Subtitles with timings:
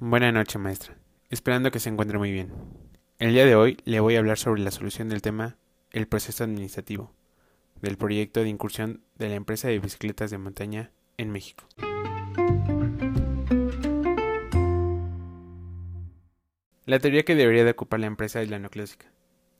[0.00, 0.94] Buenas noches, maestra.
[1.30, 2.52] Esperando que se encuentre muy bien.
[3.18, 5.56] El día de hoy le voy a hablar sobre la solución del tema
[5.90, 7.14] el proceso administrativo
[7.80, 11.64] del proyecto de incursión de la empresa de bicicletas de montaña en México.
[16.84, 19.06] La teoría que debería de ocupar la empresa es la neoclásica,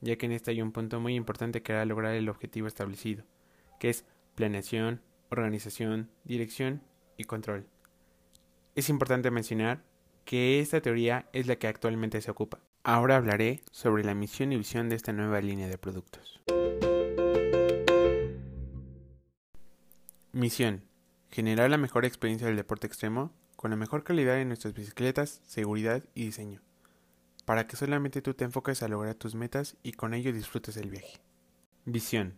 [0.01, 3.23] ya que en esta hay un punto muy importante que hará lograr el objetivo establecido,
[3.79, 6.83] que es planeación, organización, dirección
[7.17, 7.65] y control.
[8.75, 9.81] Es importante mencionar
[10.27, 12.59] que esta teoría es la que actualmente se ocupa.
[12.83, 16.41] Ahora hablaré sobre la misión y visión de esta nueva línea de productos.
[20.33, 20.83] Misión.
[21.31, 26.03] Generar la mejor experiencia del deporte extremo con la mejor calidad en nuestras bicicletas, seguridad
[26.13, 26.61] y diseño,
[27.45, 30.89] para que solamente tú te enfoques a lograr tus metas y con ello disfrutes del
[30.89, 31.21] viaje.
[31.85, 32.33] Visión.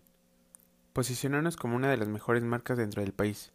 [0.94, 3.52] Posicionarnos como una de las mejores marcas dentro del país.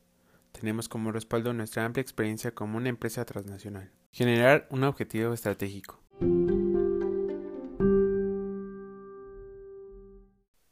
[0.58, 3.90] Tenemos como respaldo nuestra amplia experiencia como una empresa transnacional.
[4.12, 6.00] Generar un objetivo estratégico.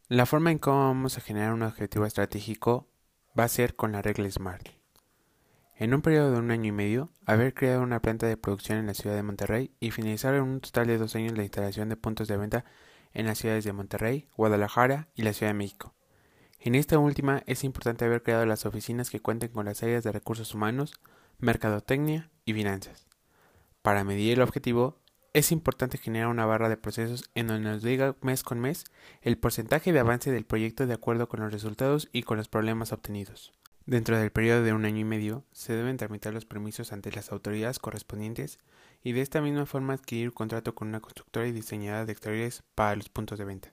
[0.08, 2.88] La forma en cómo vamos a generar un objetivo estratégico
[3.38, 4.68] va a ser con la regla SMART.
[5.74, 8.86] En un periodo de un año y medio, haber creado una planta de producción en
[8.86, 11.96] la ciudad de Monterrey y finalizar en un total de dos años la instalación de
[11.96, 12.64] puntos de venta
[13.14, 15.94] en las ciudades de Monterrey, Guadalajara y la Ciudad de México.
[16.64, 20.12] En esta última es importante haber creado las oficinas que cuenten con las áreas de
[20.12, 20.94] recursos humanos,
[21.40, 23.08] mercadotecnia y finanzas.
[23.82, 25.00] Para medir el objetivo,
[25.32, 28.84] es importante generar una barra de procesos en donde nos diga mes con mes
[29.22, 32.92] el porcentaje de avance del proyecto de acuerdo con los resultados y con los problemas
[32.92, 33.52] obtenidos.
[33.84, 37.32] Dentro del periodo de un año y medio, se deben tramitar los permisos ante las
[37.32, 38.60] autoridades correspondientes
[39.02, 42.62] y de esta misma forma adquirir un contrato con una constructora y diseñadora de exteriores
[42.76, 43.72] para los puntos de venta.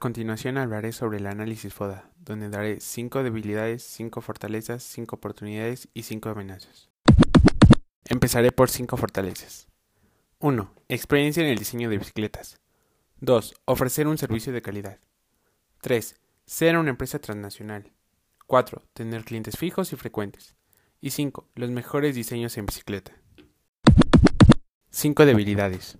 [0.00, 6.04] Continuación hablaré sobre el análisis FODA, donde daré 5 debilidades, 5 fortalezas, 5 oportunidades y
[6.04, 6.88] 5 amenazas.
[8.06, 9.68] Empezaré por 5 fortalezas.
[10.38, 10.72] 1.
[10.88, 12.58] Experiencia en el diseño de bicicletas.
[13.20, 13.54] 2.
[13.66, 14.98] Ofrecer un servicio de calidad.
[15.82, 16.16] 3.
[16.46, 17.92] Ser una empresa transnacional.
[18.46, 18.82] 4.
[18.94, 20.56] Tener clientes fijos y frecuentes.
[21.02, 21.46] Y 5.
[21.54, 23.12] Los mejores diseños en bicicleta.
[24.88, 25.98] 5 debilidades.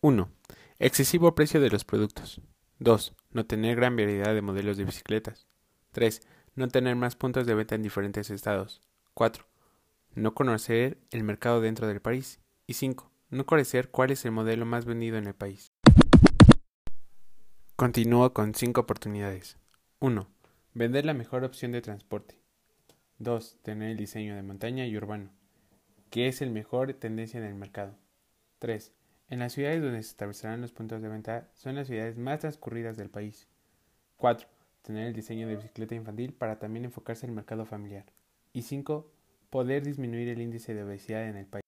[0.00, 0.30] 1.
[0.78, 2.40] Excesivo precio de los productos.
[2.78, 3.16] 2.
[3.32, 5.46] No tener gran variedad de modelos de bicicletas.
[5.92, 6.20] 3.
[6.54, 8.82] No tener más puntos de venta en diferentes estados.
[9.14, 9.46] 4.
[10.14, 12.40] No conocer el mercado dentro del país.
[12.66, 13.10] Y 5.
[13.30, 15.72] No conocer cuál es el modelo más vendido en el país.
[17.76, 19.56] Continúo con 5 oportunidades.
[20.00, 20.28] 1.
[20.74, 22.38] Vender la mejor opción de transporte.
[23.18, 23.58] 2.
[23.62, 25.30] Tener el diseño de montaña y urbano,
[26.10, 27.96] que es el mejor tendencia en el mercado.
[28.58, 28.92] 3.
[29.32, 32.98] En las ciudades donde se establecerán los puntos de venta son las ciudades más transcurridas
[32.98, 33.48] del país.
[34.18, 34.46] 4.
[34.82, 38.04] Tener el diseño de bicicleta infantil para también enfocarse en el mercado familiar.
[38.52, 39.10] Y 5.
[39.48, 41.62] Poder disminuir el índice de obesidad en el país.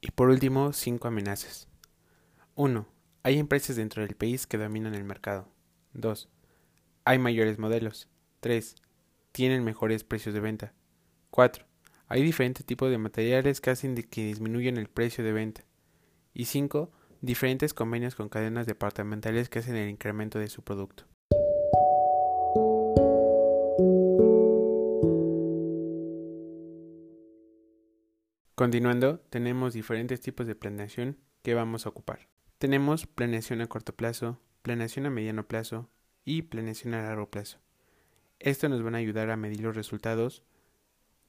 [0.00, 1.66] Y por último, 5 amenazas.
[2.54, 2.86] 1.
[3.24, 5.48] Hay empresas dentro del país que dominan el mercado.
[5.94, 6.28] 2.
[7.06, 8.08] Hay mayores modelos.
[8.38, 8.76] 3.
[9.32, 10.74] Tienen mejores precios de venta.
[11.32, 11.66] 4.
[12.06, 15.64] Hay diferentes tipos de materiales que hacen que disminuyan el precio de venta
[16.34, 16.90] y 5.
[17.20, 21.04] Diferentes convenios con cadenas departamentales que hacen el incremento de su producto.
[28.54, 32.28] Continuando, tenemos diferentes tipos de planeación que vamos a ocupar.
[32.58, 35.90] Tenemos planeación a corto plazo, planeación a mediano plazo
[36.24, 37.58] y planeación a largo plazo.
[38.38, 40.42] Esto nos van a ayudar a medir los resultados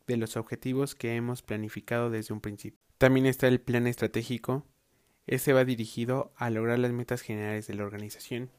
[0.08, 2.80] de los objetivos que hemos planificado desde un principio.
[2.98, 4.66] También está el plan estratégico,
[5.28, 8.52] este va dirigido a lograr las metas generales de la organización.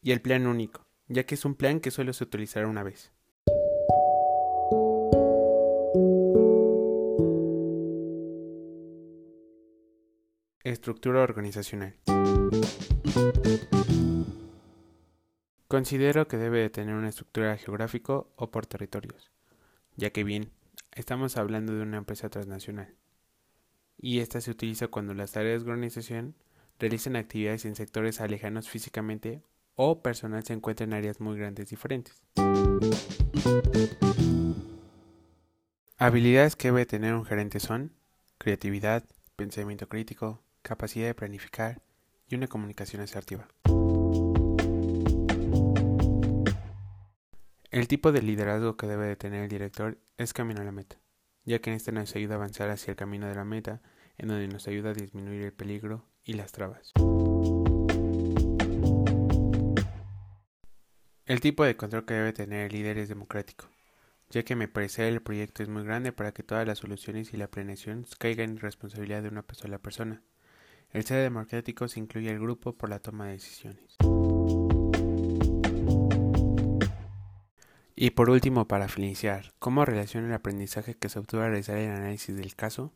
[0.00, 3.12] Y el plan único, ya que es un plan que solo se utilizará una vez.
[10.64, 11.96] Estructura organizacional.
[15.66, 19.32] Considero que debe de tener una estructura geográfico o por territorios,
[19.96, 20.52] ya que bien,
[20.92, 22.94] estamos hablando de una empresa transnacional
[24.02, 26.34] y esta se utiliza cuando las áreas de organización
[26.78, 29.42] realizan actividades en sectores alejanos físicamente
[29.76, 32.20] o personal se encuentra en áreas muy grandes diferentes.
[35.96, 37.92] Habilidades que debe tener un gerente son
[38.38, 39.04] creatividad,
[39.36, 41.80] pensamiento crítico, capacidad de planificar
[42.28, 43.46] y una comunicación asertiva.
[47.70, 51.01] El tipo de liderazgo que debe de tener el director es camino a la meta
[51.44, 53.80] ya que en este nos ayuda a avanzar hacia el camino de la meta,
[54.18, 56.92] en donde nos ayuda a disminuir el peligro y las trabas.
[61.26, 63.66] El tipo de control que debe tener el líder es democrático,
[64.28, 67.36] ya que me parece el proyecto es muy grande para que todas las soluciones y
[67.36, 70.22] la planeación caigan en responsabilidad de una sola persona.
[70.90, 73.96] El ser democrático se incluye al grupo por la toma de decisiones.
[78.04, 81.88] Y por último, para finalizar, ¿cómo relaciona el aprendizaje que se obtuvo al realizar el
[81.88, 82.92] análisis del caso?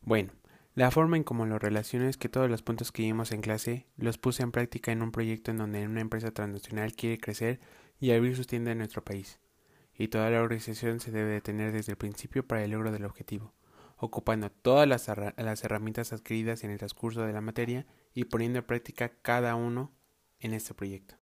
[0.00, 0.32] Bueno,
[0.74, 3.86] la forma en cómo lo relaciono es que todos los puntos que vimos en clase
[3.96, 7.60] los puse en práctica en un proyecto en donde una empresa transnacional quiere crecer
[8.00, 9.38] y abrir sus tiendas en nuestro país.
[9.94, 13.04] Y toda la organización se debe de tener desde el principio para el logro del
[13.04, 13.54] objetivo,
[13.98, 15.06] ocupando todas las,
[15.36, 19.92] las herramientas adquiridas en el transcurso de la materia y poniendo en práctica cada uno
[20.40, 21.14] en este proyecto.